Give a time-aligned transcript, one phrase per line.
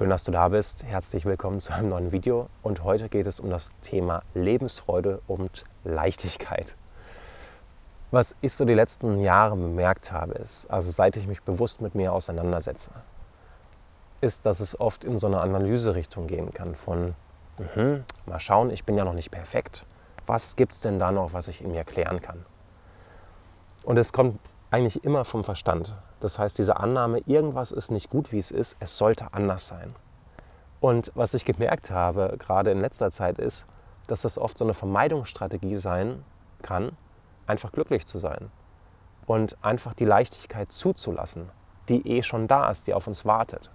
[0.00, 0.82] Schön, dass du da bist.
[0.82, 2.48] Herzlich willkommen zu einem neuen Video.
[2.62, 6.74] Und heute geht es um das Thema Lebensfreude und Leichtigkeit.
[8.10, 11.94] Was ich so die letzten Jahre bemerkt habe, ist, also seit ich mich bewusst mit
[11.94, 12.90] mir auseinandersetze,
[14.22, 17.14] ist, dass es oft in so eine Analyserichtung gehen kann von,
[17.76, 19.84] mh, mal schauen, ich bin ja noch nicht perfekt.
[20.26, 22.46] Was gibt es denn da noch, was ich in mir klären kann?
[23.82, 24.40] Und es kommt
[24.70, 25.96] eigentlich immer vom Verstand.
[26.20, 29.94] Das heißt, diese Annahme, irgendwas ist nicht gut, wie es ist, es sollte anders sein.
[30.80, 33.66] Und was ich gemerkt habe, gerade in letzter Zeit, ist,
[34.06, 36.24] dass das oft so eine Vermeidungsstrategie sein
[36.62, 36.92] kann,
[37.46, 38.50] einfach glücklich zu sein
[39.26, 41.50] und einfach die Leichtigkeit zuzulassen,
[41.88, 43.70] die eh schon da ist, die auf uns wartet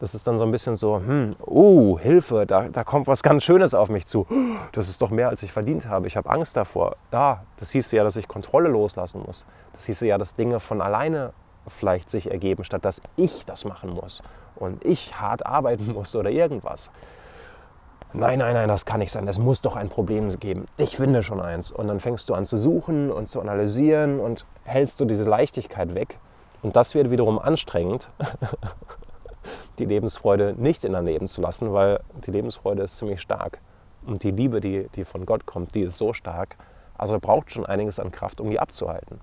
[0.00, 3.44] das ist dann so ein bisschen so, hm, oh, Hilfe, da, da kommt was ganz
[3.44, 4.26] Schönes auf mich zu.
[4.72, 6.06] Das ist doch mehr, als ich verdient habe.
[6.06, 6.96] Ich habe Angst davor.
[7.12, 9.46] Ja, das hieß ja, dass ich Kontrolle loslassen muss.
[9.72, 11.32] Das hieß ja, dass Dinge von alleine
[11.68, 14.22] vielleicht sich ergeben, statt dass ich das machen muss
[14.56, 16.90] und ich hart arbeiten muss oder irgendwas.
[18.12, 19.26] Nein, nein, nein, das kann nicht sein.
[19.26, 20.66] Es muss doch ein Problem geben.
[20.76, 21.72] Ich finde schon eins.
[21.72, 25.96] Und dann fängst du an zu suchen und zu analysieren und hältst du diese Leichtigkeit
[25.96, 26.20] weg.
[26.62, 28.10] Und das wird wiederum anstrengend,
[29.78, 33.58] die Lebensfreude nicht in dein Leben zu lassen, weil die Lebensfreude ist ziemlich stark.
[34.06, 36.56] Und die Liebe, die, die von Gott kommt, die ist so stark.
[36.96, 39.20] Also braucht schon einiges an Kraft, um die abzuhalten.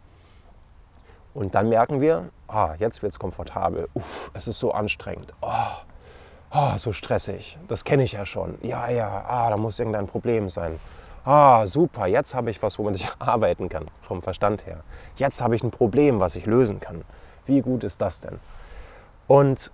[1.34, 3.88] Und dann merken wir, ah, jetzt wird es komfortabel.
[3.94, 5.34] Uff, es ist so anstrengend.
[5.42, 5.50] Oh,
[6.54, 7.58] oh, so stressig.
[7.68, 8.58] Das kenne ich ja schon.
[8.62, 10.80] Ja, ja, ah, da muss irgendein Problem sein.
[11.24, 14.84] Ah, super, jetzt habe ich was, womit ich arbeiten kann, vom Verstand her.
[15.16, 17.04] Jetzt habe ich ein Problem, was ich lösen kann.
[17.46, 18.40] Wie gut ist das denn?
[19.28, 19.72] Und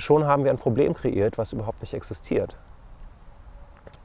[0.00, 2.56] schon haben wir ein Problem kreiert, was überhaupt nicht existiert.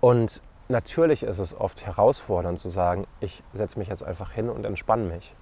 [0.01, 4.65] Und natürlich ist es oft herausfordernd zu sagen, ich setze mich jetzt einfach hin und
[4.65, 5.33] entspanne mich.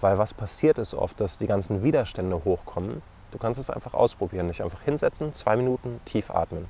[0.00, 3.02] Weil was passiert ist oft, dass die ganzen Widerstände hochkommen.
[3.30, 6.68] Du kannst es einfach ausprobieren, dich einfach hinsetzen, zwei Minuten tief atmen.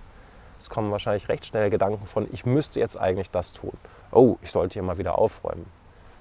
[0.58, 3.72] Es kommen wahrscheinlich recht schnell Gedanken von, ich müsste jetzt eigentlich das tun.
[4.12, 5.66] Oh, ich sollte hier mal wieder aufräumen.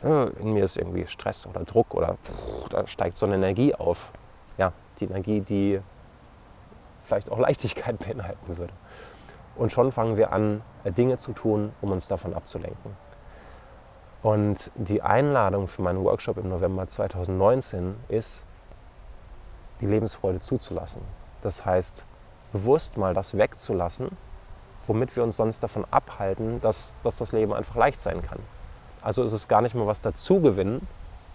[0.02, 4.12] In mir ist irgendwie Stress oder Druck oder pff, da steigt so eine Energie auf.
[4.58, 5.80] Ja, die Energie, die
[7.04, 8.74] vielleicht auch Leichtigkeit beinhalten würde.
[9.56, 12.98] Und schon fangen wir an, Dinge zu tun, um uns davon abzulenken.
[14.24, 18.46] Und die Einladung für meinen Workshop im November 2019 ist,
[19.82, 21.02] die Lebensfreude zuzulassen.
[21.42, 22.06] Das heißt,
[22.52, 24.18] bewusst mal das wegzulassen,
[24.88, 28.40] womit wir uns sonst davon abhalten, dass, dass das Leben einfach leicht sein kann.
[29.02, 30.88] Also ist es gar nicht mehr was dazugewinnen,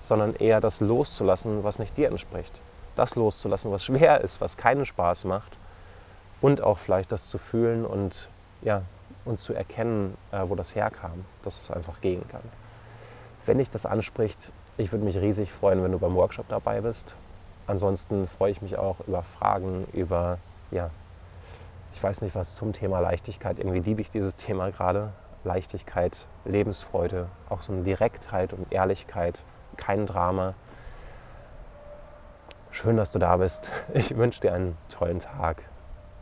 [0.03, 2.63] sondern eher das loszulassen, was nicht dir entspricht
[2.99, 5.57] das loszulassen, was schwer ist, was keinen Spaß macht
[6.41, 8.29] und auch vielleicht das zu fühlen und,
[8.63, 8.83] ja,
[9.25, 12.43] und zu erkennen, äh, wo das herkam, dass es einfach gehen kann.
[13.47, 17.17] Wenn dich das anspricht, ich würde mich riesig freuen, wenn du beim Workshop dabei bist.
[17.67, 20.39] Ansonsten freue ich mich auch über Fragen, über,
[20.71, 20.91] ja,
[21.93, 23.59] ich weiß nicht was zum Thema Leichtigkeit.
[23.59, 25.13] Irgendwie liebe ich dieses Thema gerade.
[25.45, 29.43] Leichtigkeit, Lebensfreude, auch so eine Direktheit und Ehrlichkeit,
[29.77, 30.55] kein Drama.
[32.81, 33.73] Schön, dass du da bist.
[33.93, 35.65] Ich wünsche dir einen tollen Tag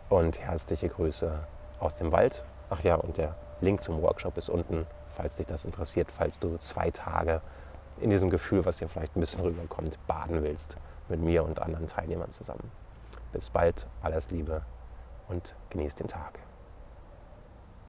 [0.08, 1.38] und herzliche Grüße
[1.80, 2.46] aus dem Wald.
[2.70, 6.56] Ach ja, und der Link zum Workshop ist unten, falls dich das interessiert, falls du
[6.56, 7.42] zwei Tage
[8.00, 10.78] in diesem Gefühl, was dir vielleicht ein bisschen rüberkommt, baden willst
[11.10, 12.72] mit mir und anderen Teilnehmern zusammen.
[13.34, 14.62] Bis bald, alles Liebe
[15.28, 16.45] und genieß den Tag.